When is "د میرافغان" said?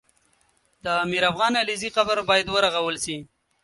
0.83-1.53